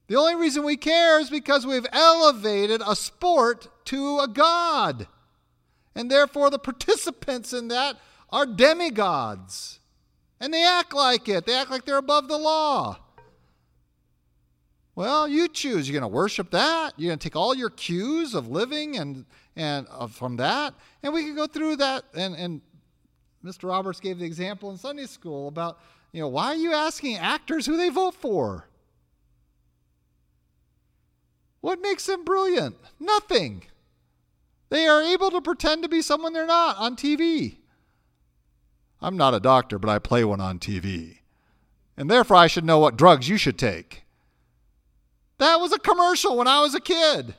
[0.07, 5.07] The only reason we care is because we've elevated a sport to a god.
[5.95, 7.97] And therefore, the participants in that
[8.29, 9.79] are demigods.
[10.39, 11.45] And they act like it.
[11.45, 12.99] They act like they're above the law.
[14.95, 15.87] Well, you choose.
[15.87, 16.93] You're going to worship that.
[16.97, 19.25] You're going to take all your cues of living and
[19.55, 20.73] and uh, from that,
[21.03, 22.03] and we can go through that.
[22.13, 22.61] And and
[23.43, 23.69] Mr.
[23.69, 25.79] Roberts gave the example in Sunday school about
[26.11, 28.65] you know why are you asking actors who they vote for?
[31.61, 32.75] What makes them brilliant?
[32.99, 33.63] Nothing.
[34.69, 37.57] They are able to pretend to be someone they're not on TV.
[39.01, 41.19] I'm not a doctor, but I play one on TV.
[41.97, 44.03] And therefore, I should know what drugs you should take.
[45.37, 47.33] That was a commercial when I was a kid.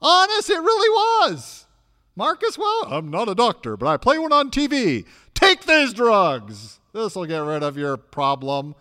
[0.00, 0.88] Honest, it really
[1.30, 1.66] was.
[2.16, 5.06] Marcus Welby, I'm not a doctor, but I play one on TV.
[5.32, 6.80] Take these drugs.
[6.92, 8.74] This will get rid of your problem.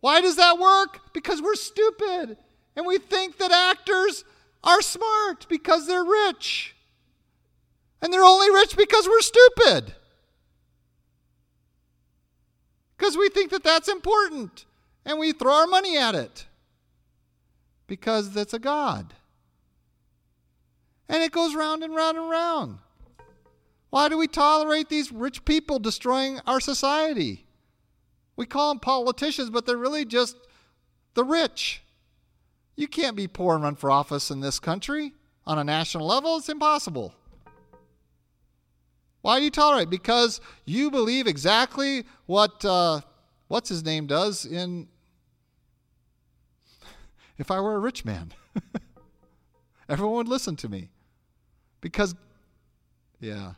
[0.00, 1.12] Why does that work?
[1.14, 2.36] Because we're stupid
[2.76, 4.24] and we think that actors
[4.64, 6.74] are smart because they're rich.
[8.02, 9.94] And they're only rich because we're stupid.
[12.96, 14.64] Because we think that that's important
[15.04, 16.46] and we throw our money at it
[17.86, 19.14] because that's a God.
[21.08, 22.78] And it goes round and round and round.
[23.90, 27.46] Why do we tolerate these rich people destroying our society?
[28.36, 30.36] We call them politicians, but they're really just
[31.14, 31.83] the rich.
[32.76, 35.14] You can't be poor and run for office in this country
[35.46, 36.36] on a national level.
[36.36, 37.14] It's impossible.
[39.22, 39.88] Why do you tolerate?
[39.88, 43.00] Because you believe exactly what uh,
[43.48, 44.88] what's his name does in.
[47.36, 48.32] If I were a rich man,
[49.88, 50.90] everyone would listen to me.
[51.80, 52.14] Because,
[53.18, 53.54] yeah,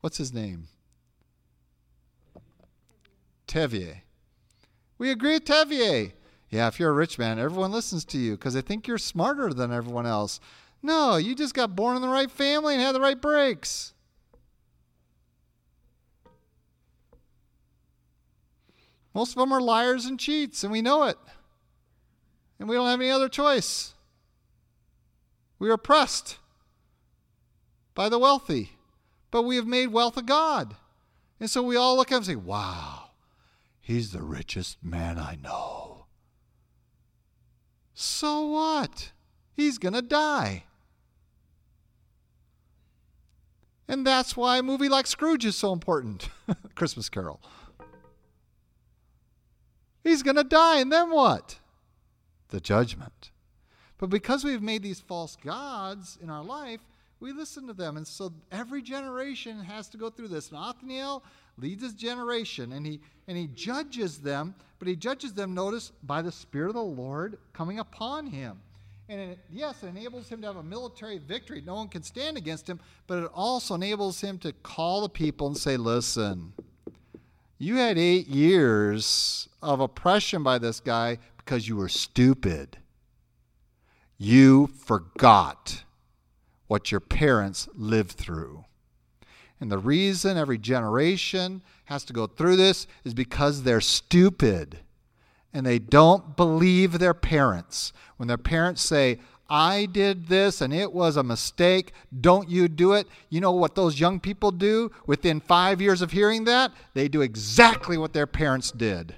[0.00, 0.68] what's his name?
[3.48, 4.02] Tevye.
[4.96, 6.12] We agree with Tevye.
[6.50, 9.54] Yeah, if you're a rich man, everyone listens to you because they think you're smarter
[9.54, 10.40] than everyone else.
[10.82, 13.94] No, you just got born in the right family and had the right breaks.
[19.14, 21.18] Most of them are liars and cheats, and we know it.
[22.58, 23.94] And we don't have any other choice.
[25.58, 26.38] We are oppressed
[27.94, 28.72] by the wealthy,
[29.30, 30.76] but we have made wealth a God.
[31.38, 33.10] And so we all look at him and say, Wow,
[33.80, 35.79] he's the richest man I know.
[38.00, 39.12] So what?
[39.54, 40.64] He's going to die.
[43.86, 46.30] And that's why a movie like Scrooge is so important
[46.74, 47.42] Christmas Carol.
[50.02, 51.58] He's going to die, and then what?
[52.48, 53.32] The judgment.
[53.98, 56.80] But because we've made these false gods in our life,
[57.20, 57.98] we listen to them.
[57.98, 60.48] And so every generation has to go through this.
[60.48, 61.22] And Othniel
[61.58, 66.22] leads his generation, and he, and he judges them, but he judges them, notice, by
[66.22, 68.58] the Spirit of the Lord coming upon him.
[69.10, 71.62] And it, yes, it enables him to have a military victory.
[71.64, 75.48] No one can stand against him, but it also enables him to call the people
[75.48, 76.54] and say, listen,
[77.58, 82.78] You had eight years of oppression by this guy because you were stupid.
[84.16, 85.84] You forgot
[86.68, 88.64] what your parents lived through.
[89.60, 91.60] And the reason every generation
[91.90, 94.78] has to go through this is because they're stupid
[95.52, 97.92] and they don't believe their parents.
[98.16, 99.18] When their parents say,
[99.48, 103.08] I did this and it was a mistake, don't you do it?
[103.28, 106.70] You know what those young people do within five years of hearing that?
[106.94, 109.16] They do exactly what their parents did.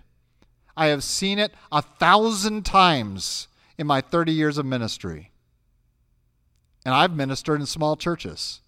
[0.74, 5.30] I have seen it a thousand times in my 30 years of ministry.
[6.86, 8.62] And I've ministered in small churches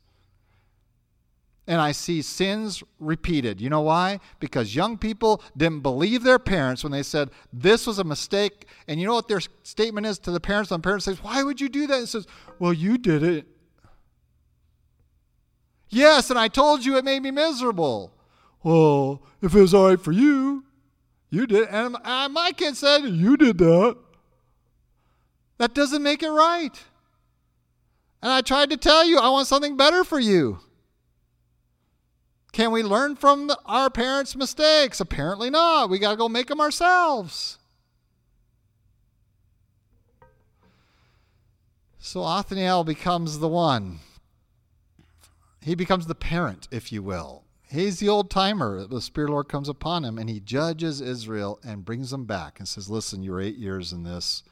[1.66, 3.60] and I see sins repeated.
[3.60, 4.20] You know why?
[4.38, 8.66] Because young people didn't believe their parents when they said this was a mistake.
[8.86, 10.68] And you know what their statement is to the parents?
[10.68, 12.26] The parents says, "Why would you do that?" And says,
[12.58, 13.46] "Well, you did it."
[15.88, 18.12] Yes, and I told you it made me miserable.
[18.62, 20.64] Well, if it was all right for you,
[21.30, 21.68] you did.
[21.68, 23.96] And uh, my kid said, "You did that."
[25.58, 26.82] That doesn't make it right.
[28.20, 30.60] And I tried to tell you, I want something better for you.
[32.54, 35.00] Can we learn from the, our parents' mistakes?
[35.00, 35.90] Apparently not.
[35.90, 37.58] We got to go make them ourselves.
[41.98, 43.98] So Othniel becomes the one.
[45.62, 47.42] He becomes the parent, if you will.
[47.68, 48.86] He's the old timer.
[48.86, 52.68] The Spirit Lord comes upon him and he judges Israel and brings them back and
[52.68, 54.44] says, Listen, you're eight years in this.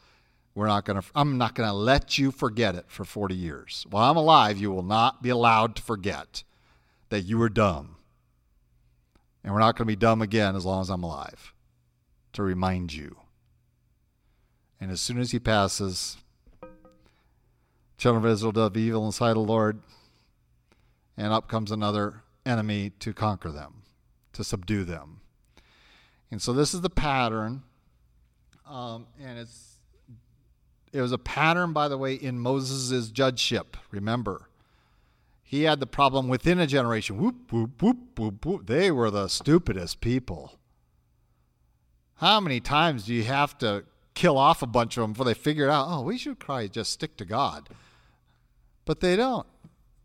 [0.56, 3.86] We're not to, I'm not to let you forget it for 40 years.
[3.88, 6.42] While I'm alive, you will not be allowed to forget
[7.12, 7.96] that you were dumb.
[9.44, 11.52] And we're not going to be dumb again as long as I'm alive
[12.32, 13.18] to remind you.
[14.80, 16.16] And as soon as he passes,
[17.98, 19.82] children of Israel did evil in the sight of the Lord,
[21.18, 23.82] and up comes another enemy to conquer them,
[24.32, 25.20] to subdue them.
[26.30, 27.62] And so this is the pattern,
[28.66, 29.76] um, and it's
[30.94, 33.76] it was a pattern, by the way, in Moses' judgeship.
[33.90, 34.48] Remember,
[35.52, 37.18] he had the problem within a generation.
[37.18, 38.66] Whoop, whoop, whoop, whoop, whoop.
[38.66, 40.58] They were the stupidest people.
[42.14, 43.84] How many times do you have to
[44.14, 46.90] kill off a bunch of them before they figure out, oh, we should probably just
[46.90, 47.68] stick to God?
[48.86, 49.46] But they don't.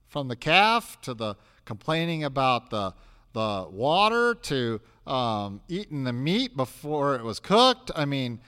[0.09, 2.93] From the calf to the complaining about the,
[3.31, 7.89] the water to um, eating the meat before it was cooked.
[7.95, 8.41] I mean,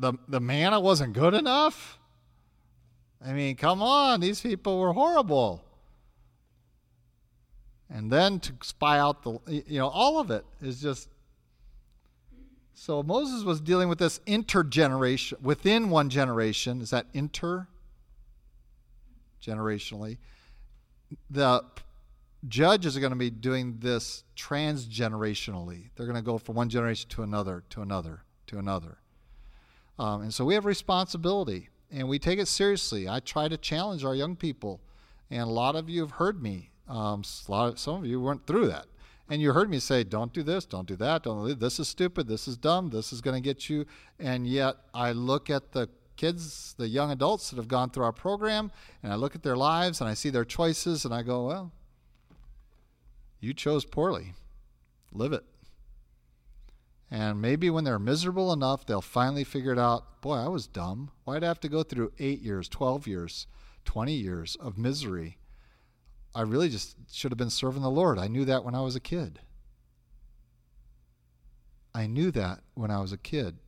[0.00, 2.00] the, the manna wasn't good enough.
[3.24, 5.63] I mean, come on, these people were horrible
[7.94, 11.08] and then to spy out the you know all of it is just
[12.74, 17.66] so moses was dealing with this intergeneration within one generation is that inter
[19.42, 20.18] generationally
[21.30, 21.62] the
[22.48, 25.90] judges are going to be doing this transgenerationally.
[25.94, 28.98] They're going to go from one generation to another to another to another.
[29.98, 33.08] Um, and so we have responsibility and we take it seriously.
[33.08, 34.80] I try to challenge our young people
[35.30, 38.68] and a lot of you have heard me um, of, some of you weren't through
[38.68, 38.86] that.
[39.28, 41.88] And you heard me say, don't do this, don't do that, don't do this is
[41.88, 43.86] stupid, this is dumb, this is going to get you.
[44.18, 48.12] And yet I look at the kids, the young adults that have gone through our
[48.12, 48.70] program,
[49.02, 51.72] and I look at their lives and I see their choices and I go, well,
[53.40, 54.34] you chose poorly.
[55.12, 55.44] Live it.
[57.10, 61.10] And maybe when they're miserable enough, they'll finally figure it out boy, I was dumb.
[61.24, 63.46] Why'd I have to go through eight years, 12 years,
[63.84, 65.36] 20 years of misery?
[66.34, 68.18] I really just should have been serving the Lord.
[68.18, 69.40] I knew that when I was a kid.
[71.94, 73.58] I knew that when I was a kid.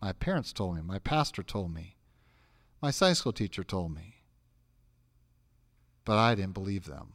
[0.00, 1.96] My parents told me, my pastor told me,
[2.80, 4.22] my science school teacher told me.
[6.04, 7.14] But I didn't believe them.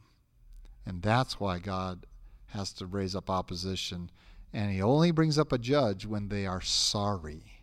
[0.84, 2.06] And that's why God
[2.48, 4.10] has to raise up opposition.
[4.52, 7.62] And He only brings up a judge when they are sorry.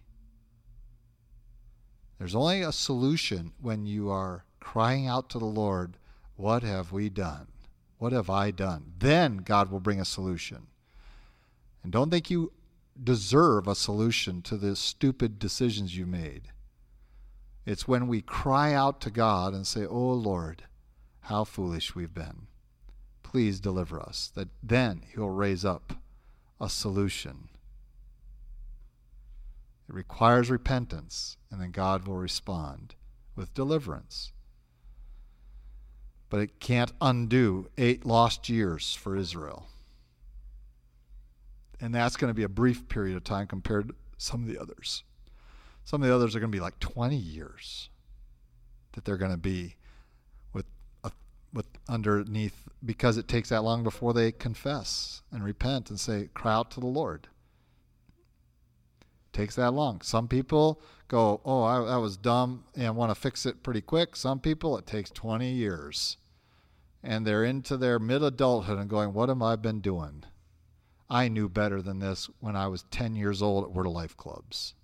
[2.18, 5.98] There's only a solution when you are crying out to the Lord
[6.42, 7.46] what have we done?
[8.00, 8.94] What have I done?
[8.98, 10.66] Then God will bring a solution.
[11.84, 12.52] And don't think you
[13.02, 16.48] deserve a solution to the stupid decisions you made.
[17.64, 20.64] It's when we cry out to God and say, Oh Lord,
[21.22, 22.48] how foolish we've been.
[23.22, 24.32] Please deliver us.
[24.34, 25.94] That then He'll raise up
[26.60, 27.50] a solution.
[29.88, 32.96] It requires repentance, and then God will respond
[33.36, 34.34] with deliverance
[36.32, 39.68] but it can't undo eight lost years for Israel.
[41.82, 44.58] And that's going to be a brief period of time compared to some of the
[44.58, 45.04] others.
[45.84, 47.90] Some of the others are going to be like 20 years
[48.94, 49.76] that they're going to be
[50.54, 50.68] with,
[51.04, 51.10] uh,
[51.54, 56.54] with underneath because it takes that long before they confess and repent and say, cry
[56.54, 57.28] out to the Lord.
[59.02, 60.00] It takes that long.
[60.00, 64.16] Some people go, oh, I, that was dumb and want to fix it pretty quick.
[64.16, 66.16] Some people, it takes 20 years.
[67.04, 70.24] And they're into their mid adulthood and going, what have I been doing?
[71.10, 74.16] I knew better than this when I was 10 years old at Word of Life
[74.16, 74.76] clubs.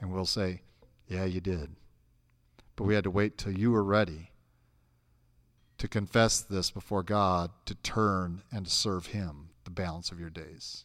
[0.00, 0.62] And we'll say,
[1.06, 1.76] yeah, you did.
[2.74, 4.32] But we had to wait till you were ready
[5.78, 10.30] to confess this before God, to turn and to serve Him the balance of your
[10.30, 10.84] days.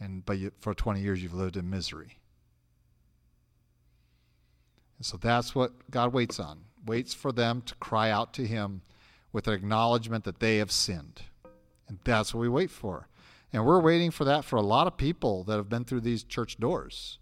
[0.00, 2.18] And but you, for 20 years you've lived in misery.
[4.98, 6.64] And so that's what God waits on.
[6.86, 8.82] Waits for them to cry out to Him
[9.32, 11.22] with an acknowledgement that they have sinned.
[11.88, 13.08] And that's what we wait for.
[13.52, 16.22] And we're waiting for that for a lot of people that have been through these
[16.22, 17.18] church doors.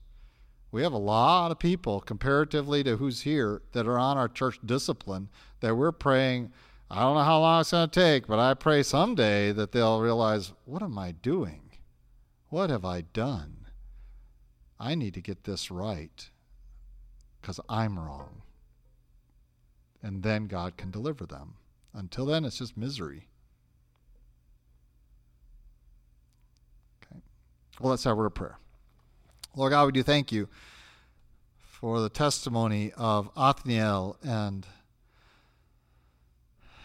[0.70, 4.58] We have a lot of people, comparatively to who's here, that are on our church
[4.64, 5.30] discipline
[5.60, 6.52] that we're praying.
[6.90, 10.00] I don't know how long it's going to take, but I pray someday that they'll
[10.00, 11.62] realize, what am I doing?
[12.50, 13.66] What have I done?
[14.78, 16.28] I need to get this right
[17.40, 18.42] because I'm wrong.
[20.02, 21.54] And then God can deliver them.
[21.92, 23.26] Until then, it's just misery.
[27.02, 27.20] Okay.
[27.80, 28.58] Well, let's have a word of prayer.
[29.56, 30.48] Lord God, we do thank you
[31.56, 34.66] for the testimony of Othniel and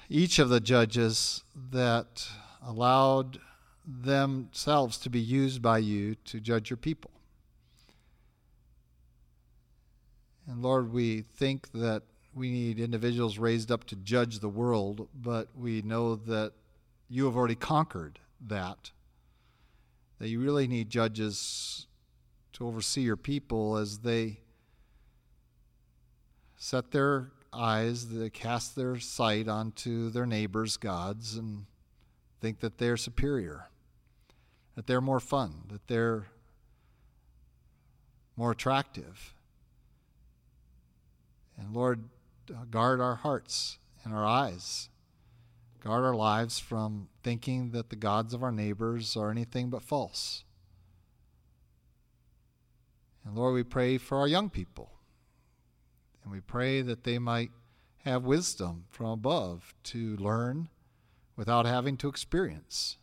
[0.09, 2.27] each of the judges that
[2.65, 3.39] allowed
[3.85, 7.11] themselves to be used by you to judge your people.
[10.47, 12.03] And Lord, we think that
[12.35, 16.53] we need individuals raised up to judge the world, but we know that
[17.07, 18.91] you have already conquered that.
[20.19, 21.87] That you really need judges
[22.53, 24.39] to oversee your people as they
[26.55, 31.65] set their eyes, they cast their sight onto their neighbors' gods and
[32.41, 33.69] think that they're superior,
[34.75, 36.27] that they're more fun, that they're
[38.35, 39.35] more attractive.
[41.57, 42.09] And Lord,
[42.69, 44.89] guard our hearts and our eyes.
[45.81, 50.43] Guard our lives from thinking that the gods of our neighbors are anything but false.
[53.25, 54.91] And Lord, we pray for our young people.
[56.23, 57.51] And we pray that they might
[58.05, 60.69] have wisdom from above to learn
[61.35, 62.97] without having to experience.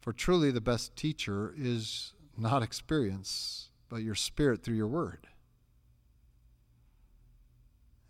[0.00, 5.28] For truly, the best teacher is not experience, but your spirit through your word.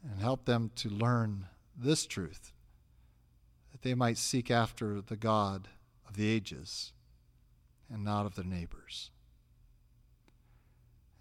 [0.09, 1.47] And help them to learn
[1.77, 2.53] this truth,
[3.73, 5.69] that they might seek after the God
[6.09, 6.93] of the ages
[7.93, 9.11] and not of their neighbors.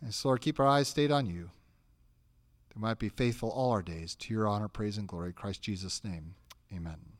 [0.01, 1.49] And so, Lord, keep our eyes stayed on you.
[2.69, 5.33] That we might be faithful all our days to your honor, praise, and glory.
[5.33, 6.35] Christ Jesus' name,
[6.73, 7.14] amen.